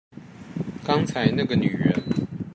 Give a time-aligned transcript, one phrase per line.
[0.83, 1.93] 剛才那個女人